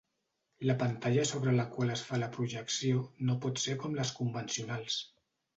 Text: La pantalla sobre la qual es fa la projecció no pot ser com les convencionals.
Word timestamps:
La 0.69 0.75
pantalla 0.83 1.25
sobre 1.31 1.53
la 1.59 1.67
qual 1.75 1.93
es 1.97 2.03
fa 2.09 2.19
la 2.23 2.31
projecció 2.37 3.05
no 3.29 3.39
pot 3.45 3.63
ser 3.67 3.79
com 3.85 3.95
les 4.01 4.15
convencionals. 4.23 4.99